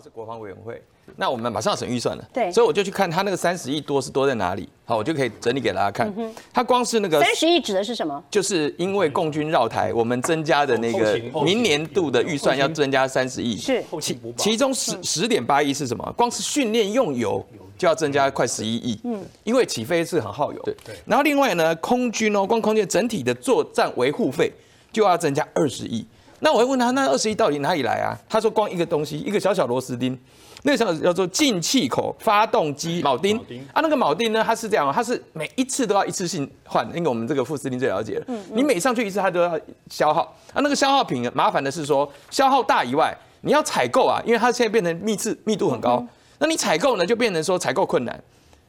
[0.00, 0.82] 好是国防委员会，
[1.16, 6.10] 那我们马上审预算了，对所以我就去看他那个三十亿多是多在哪里，好，我就可以整理给大家看。
[6.54, 8.22] 他光是那个三十亿指的是什么？
[8.30, 16.14] 就是因为共军绕台，我们增加的那个明年度的预算要增加三十亿，是其其中十十点八亿是什么？
[16.16, 17.44] 光是训练用油
[17.76, 24.50] 就要增加快十一亿，嗯，因为起飞是很耗油，对对然后另外呢，空军哦，光空军整体的作战维护费
[24.90, 26.06] 就要增加二十亿。
[26.40, 28.16] 那我会问他，那二十一到底哪里来啊？
[28.28, 30.18] 他说光一个东西，一个小小螺丝钉。
[30.62, 33.38] 那个小叫做进气口发动机铆钉
[33.72, 38.26] 啊，那个铆钉呢，它是这样哦，它是每一次都要一次性换，因为我们这个副司令最了解了。
[38.52, 39.58] 你每上去一次，它都要
[39.88, 40.20] 消耗
[40.52, 40.60] 啊。
[40.60, 46.06] 那个消耗品麻烦的是说，消耗大以外，你要采购啊，因为它现在变成密次密度很高，
[46.38, 48.22] 那你采购呢就变成说采购困难，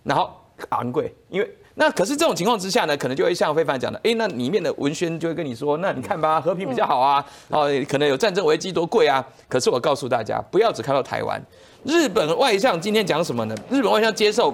[0.03, 0.31] 然后
[0.69, 1.49] 昂贵，因为。
[1.75, 9.25] 那可是这种情况之下呢，可能就会像非凡讲的，哎，那里面的文宣就会跟你说，那你看吧，和平比较好啊，哦，可能有战争危机多贵啊。
[9.47, 11.41] 可是我告诉大家，不要只看到台湾，
[11.85, 13.55] 日本外相今天讲什么呢？
[13.69, 14.53] 日本外相接受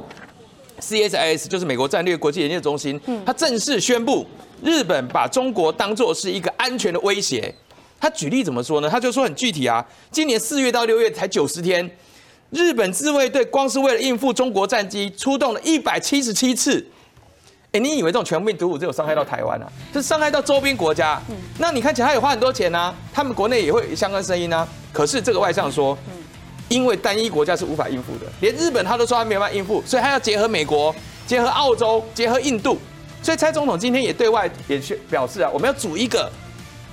[0.79, 4.23] CSIS，就是美国战略国际研究中心，他正式宣布，
[4.63, 7.53] 日本把中国当作是一个安全的威胁。
[7.99, 8.87] 他举例怎么说呢？
[8.87, 11.89] 他就说很具体啊，今年四月到六月才九十天，
[12.49, 16.85] 日本自卫队光是为了应付中国战机，出动了一百七十七次。
[17.73, 19.67] 哎，你以为这种全面毒武只有伤害到台湾啊？
[19.93, 21.21] 是伤害到周边国家。
[21.29, 24.65] 嗯那你看起来他也花很多钱啊，他们国内也会有相关声音啊。
[24.93, 25.97] 可是这个外相说，
[26.69, 30.95] 因为单一国家是无法应付的，连日本他都说他没有办法应付，所以他要结合美国、
[31.25, 32.77] 结合澳洲、结合印度。
[33.21, 36.31] 所以蔡总统今天也对外也去表示啊，我们要组一个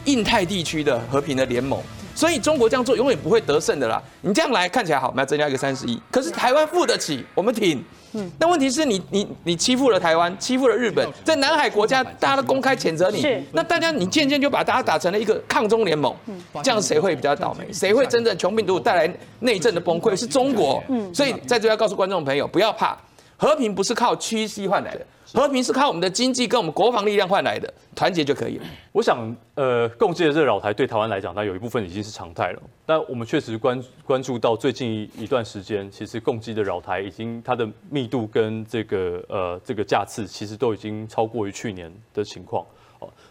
[0.06, 1.80] 印太地区的和平的联盟。
[2.14, 4.02] 所以中国这样做永远不会得胜的啦。
[4.22, 7.82] 你这样来看起来好，我们要增加一个三十亿，可是台湾付得起，我们挺。
[8.16, 16.14] 嗯那问题是你你你欺负了台湾，欺负了日本，在南海国家大家都公开谴责你是，那大家你渐渐就把大家打成了一个抗中联盟，
[16.62, 17.66] 这样谁会比较倒霉？
[17.72, 20.14] 谁会真正穷病毒带来内政的崩溃？
[20.14, 20.80] 是中国。
[20.88, 22.96] 嗯所以在这要告诉观众朋友，不要怕，
[23.36, 28.64] 和平不是靠屈膝换来的，和平是靠我们的经济跟我们国防力量换来的，团结就可以了。
[28.92, 32.62] 我想，呃，共济的这个扰台对台湾来讲，它有一部分已经是常态了。
[32.86, 42.64] 但我们确实关关注到最近一一段时间，其实共济的扰台已经它的密度跟这个呃这个架次，其实都已经超过于去年的情况。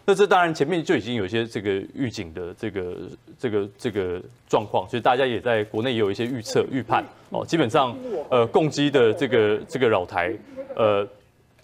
[0.06, 2.96] 那这当然前面就已经有一些这个预警的这个
[3.38, 7.04] 这个这个状况，所以大家也在国内也有一些预测预判。
[7.30, 7.96] 哦，基本上
[8.30, 10.32] 呃共济的这个这个扰台，
[10.76, 11.06] 呃。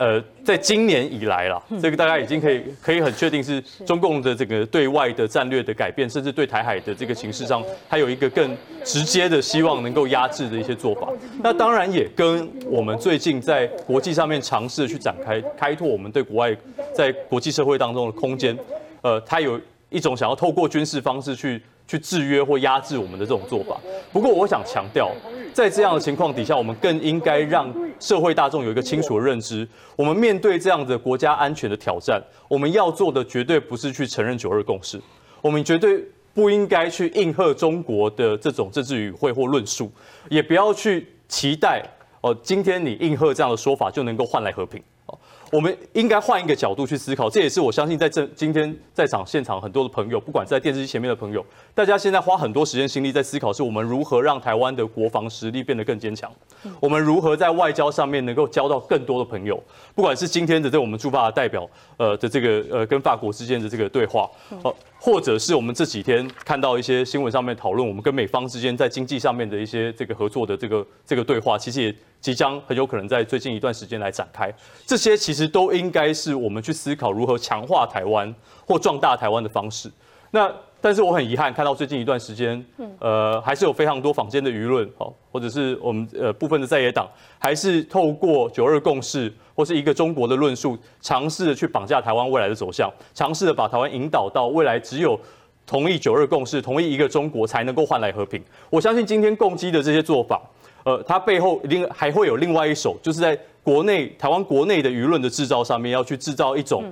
[0.01, 11.07] 呃，在今年以来啦，这个大家已经可以可以很确定是中共的这个对外的战略的改变，甚至对台海的这个形势上，它有一个更直接的希望能够压制的一些做法。
[11.43, 16.57] 那当然也跟我们最近在国际上面尝试去展开开拓我们对国外
[16.95, 18.59] 在国际社会当中的空间，
[19.03, 23.79] 呃，它有一种想要透过军事方式去去制约或压制我们的这种做法。
[24.11, 25.13] 不过我想强调，
[25.53, 29.67] 在这样的情况底下，我们更应该让社会大众有一个清楚的认知。
[29.97, 35.01] 我们面对这样的国家安全的挑战，我们要做的绝对不是去承认九二共识，
[35.43, 39.91] 我们绝对不应该去应和中国的这种政治语汇或论述，
[40.29, 41.83] 也不要去期待
[42.21, 44.83] 哦，今天你应和这样的说法就能够换来和平。
[45.51, 51.45] 哦，我们应该换一个角度去思考，这也是我相信在这今天在场现场很多的朋友，不管在电视机前面的朋友，
[51.75, 56.31] 大家现在花很多时间心力在思考，是我们如何让台湾的国防实力变得更坚强，
[56.81, 59.63] 我们如何在外交上面能够交到更多的朋友，
[59.95, 64.31] 不管是今天的这我们驻法的代表，呃的这个呃跟法国之间的这个对话，
[64.63, 74.53] 呃，或者是我们这几天看到一些新闻上面讨论我们跟美方之间在经济上面的一些这个合作的这个这个对话，其实也即将很有可能在最近一段时间来展开。
[74.87, 78.35] 这些其实都应该是我们去思考如何强化台湾
[78.67, 79.91] 或壮大台湾的方式。
[80.31, 82.65] 那但是我很遗憾看到最近一段时间，
[83.01, 95.19] 呃，还是有非常多坊间的舆论，哦，或者是我们呃部分的在野党，还是透过九二共识或是一个中国的论述，尝试的去绑架台湾未来的走向，尝试的把台湾引导到未来只有。
[95.67, 98.43] 同意九二共识，同意一个中国，才能够换来和平。
[98.71, 100.41] 我相信今天共机的这些做法，
[100.85, 106.85] 呃，它背后一定还会有另外一手，就是在国内台湾国内的舆论的制造上面，要去制造一种，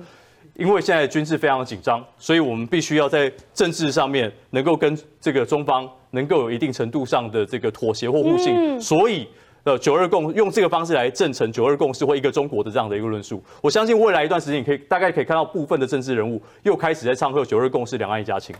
[0.55, 9.27] 因为现在军事非常紧张，所以我们必须要在政治上面能够跟这个中方能够有一定程度上的这个妥协或互信，所以。
[9.65, 18.55] 呃，九二共用这个方式来证成九二共识或一个中国的这样的一个论述，我相信未来一段时间，你可以大概可以看到部分的政治人物又开始在唱和九二共识，两岸一家亲。